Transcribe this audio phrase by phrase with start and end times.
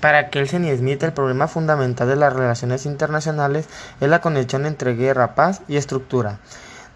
[0.00, 3.68] Para Kelsen y Smith el problema fundamental de las relaciones internacionales
[4.00, 6.38] es la conexión entre guerra, paz y estructura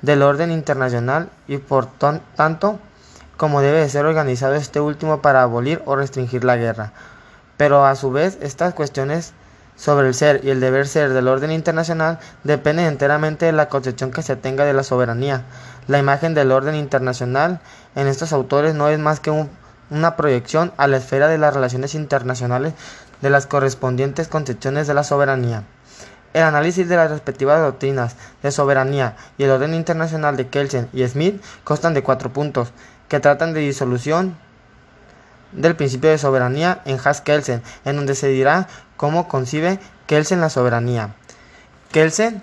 [0.02, 2.78] del orden internacional y por tanto
[3.36, 6.92] cómo debe ser organizado este último para abolir o restringir la guerra.
[7.56, 9.32] Pero a su vez estas cuestiones
[9.74, 14.12] sobre el ser y el deber ser del orden internacional dependen enteramente de la concepción
[14.12, 15.42] que se tenga de la soberanía.
[15.88, 17.58] La imagen del orden internacional
[17.96, 19.50] en estos autores no es más que un
[19.92, 22.74] una proyección a la esfera de las relaciones internacionales
[23.20, 25.64] de las correspondientes concepciones de la soberanía.
[26.32, 31.06] El análisis de las respectivas doctrinas de soberanía y el orden internacional de Kelsen y
[31.06, 32.72] Smith constan de cuatro puntos,
[33.08, 34.36] que tratan de disolución
[35.52, 41.14] del principio de soberanía en Haas-Kelsen, en donde se dirá cómo concibe Kelsen la soberanía.
[41.92, 42.42] Kelsen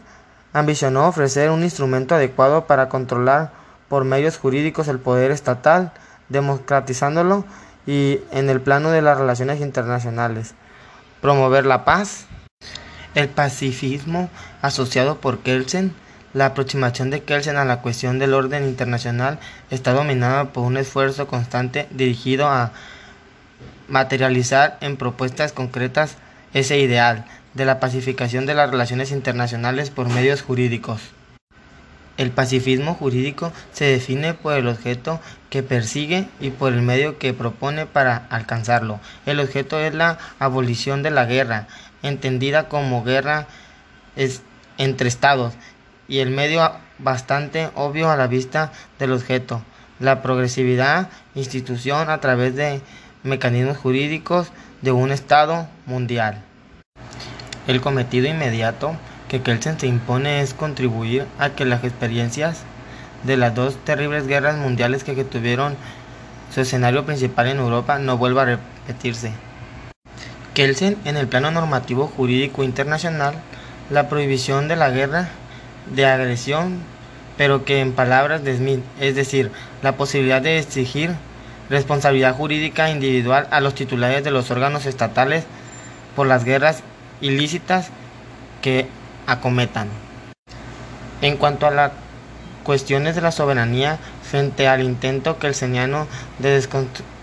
[0.53, 3.51] ambicionó ofrecer un instrumento adecuado para controlar
[3.87, 5.91] por medios jurídicos el poder estatal,
[6.29, 7.45] democratizándolo
[7.85, 10.53] y en el plano de las relaciones internacionales.
[11.21, 12.25] Promover la paz.
[13.15, 14.29] El pacifismo
[14.61, 15.93] asociado por Kelsen.
[16.33, 19.39] La aproximación de Kelsen a la cuestión del orden internacional
[19.71, 22.71] está dominada por un esfuerzo constante dirigido a
[23.87, 26.17] materializar en propuestas concretas
[26.53, 31.01] ese ideal de la pacificación de las relaciones internacionales por medios jurídicos.
[32.19, 37.33] El pacifismo jurídico se define por el objeto que persigue y por el medio que
[37.33, 38.99] propone para alcanzarlo.
[39.25, 41.67] El objeto es la abolición de la guerra,
[42.03, 43.47] entendida como guerra
[44.77, 45.53] entre estados,
[46.09, 49.61] y el medio bastante obvio a la vista del objeto,
[50.01, 52.81] la progresividad, institución a través de
[53.23, 56.41] mecanismos jurídicos de un Estado mundial.
[57.65, 58.97] El cometido inmediato
[59.29, 62.63] que Kelsen se impone es contribuir a que las experiencias
[63.23, 65.75] de las dos terribles guerras mundiales que tuvieron
[66.53, 69.31] su escenario principal en Europa no vuelva a repetirse.
[70.53, 73.35] Kelsen, en el plano normativo jurídico internacional,
[73.89, 75.29] la prohibición de la guerra
[75.93, 76.79] de agresión,
[77.37, 79.51] pero que en palabras de Smith, es decir,
[79.83, 81.11] la posibilidad de exigir
[81.69, 85.45] responsabilidad jurídica individual a los titulares de los órganos estatales
[86.15, 86.81] por las guerras
[87.21, 87.89] ilícitas
[88.61, 88.87] que
[89.31, 89.87] acometan.
[91.21, 91.91] En cuanto a las
[92.63, 96.07] cuestiones de la soberanía, frente al intento kelseniano
[96.39, 96.61] de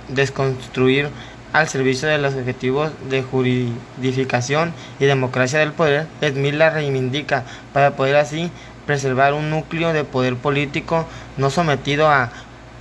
[0.09, 1.11] desconstruir
[1.53, 7.93] al servicio de los objetivos de juridificación y democracia del poder, Smith la reivindica para
[7.97, 8.51] poder así
[8.87, 11.07] preservar un núcleo de poder político
[11.37, 12.31] no sometido a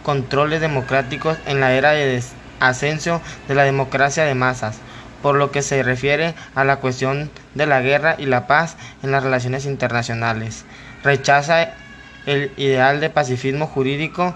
[0.03, 2.21] controles democráticos en la era de
[2.59, 4.79] ascenso de la democracia de masas
[5.21, 9.11] por lo que se refiere a la cuestión de la guerra y la paz en
[9.11, 10.65] las relaciones internacionales.
[11.03, 11.73] Rechaza
[12.25, 14.35] el ideal de pacifismo jurídico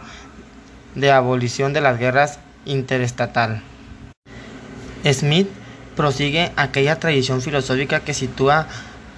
[0.96, 3.62] de abolición de las guerras interestatal.
[5.06, 5.48] Smith
[5.96, 8.68] prosigue aquella tradición filosófica que sitúa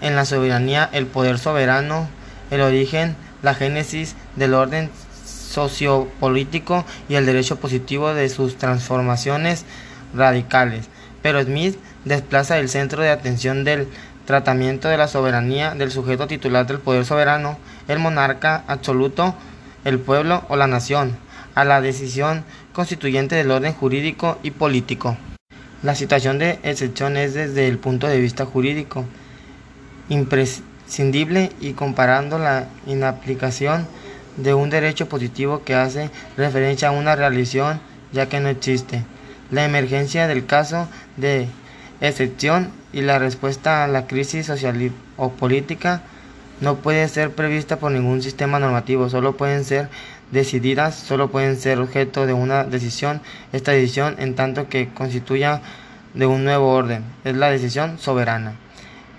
[0.01, 2.09] en la soberanía el poder soberano,
[2.49, 4.89] el origen, la génesis del orden
[5.25, 9.65] sociopolítico y el derecho positivo de sus transformaciones
[10.13, 10.89] radicales
[11.21, 13.87] pero Smith desplaza el centro de atención del
[14.25, 19.35] tratamiento de la soberanía del sujeto titular del poder soberano, el monarca absoluto,
[19.83, 21.17] el pueblo o la nación,
[21.55, 22.43] a la decisión
[22.73, 25.17] constituyente del orden jurídico y político.
[25.83, 29.05] La situación de excepción es desde el punto de vista jurídico
[30.09, 33.87] imprescindible y comparando la inaplicación
[34.37, 37.79] de un derecho positivo que hace referencia a una realización
[38.11, 39.03] ya que no existe.
[39.51, 41.47] La emergencia del caso de
[41.99, 46.01] excepción y la respuesta a la crisis social o política
[46.61, 49.89] no puede ser prevista por ningún sistema normativo, solo pueden ser
[50.31, 53.21] decididas, solo pueden ser objeto de una decisión.
[53.51, 55.61] Esta decisión, en tanto que constituya
[56.13, 58.53] de un nuevo orden, es la decisión soberana.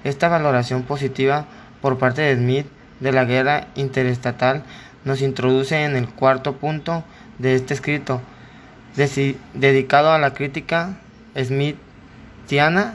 [0.05, 1.47] Esta valoración positiva
[1.81, 2.67] por parte de Smith
[3.01, 4.63] de la guerra interestatal
[5.05, 7.05] nos introduce en el cuarto punto
[7.39, 8.21] de este escrito,
[8.95, 10.99] dedicado a la crítica
[11.37, 12.95] smithiana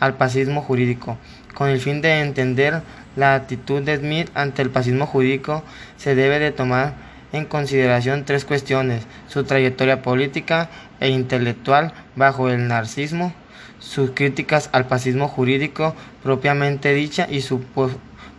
[0.00, 1.18] al pacifismo jurídico.
[1.54, 2.82] Con el fin de entender
[3.16, 5.62] la actitud de Smith ante el pacifismo jurídico,
[5.96, 6.94] se debe de tomar
[7.32, 10.68] en consideración tres cuestiones, su trayectoria política
[11.00, 13.32] e intelectual bajo el narcismo,
[13.78, 17.62] sus críticas al pacifismo jurídico propiamente dicha y su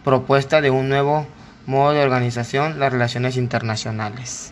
[0.04, 1.28] propuesta de un nuevo
[1.66, 4.52] modo de organización las relaciones internacionales.